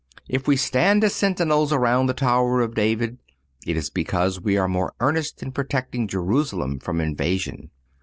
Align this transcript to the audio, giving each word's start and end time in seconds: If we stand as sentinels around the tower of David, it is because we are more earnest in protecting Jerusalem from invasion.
If 0.27 0.47
we 0.47 0.55
stand 0.57 1.03
as 1.03 1.13
sentinels 1.13 1.71
around 1.71 2.07
the 2.07 2.15
tower 2.15 2.61
of 2.61 2.73
David, 2.73 3.19
it 3.67 3.77
is 3.77 3.91
because 3.91 4.41
we 4.41 4.57
are 4.57 4.67
more 4.67 4.95
earnest 4.99 5.43
in 5.43 5.51
protecting 5.51 6.07
Jerusalem 6.07 6.79
from 6.79 6.99
invasion. 6.99 7.69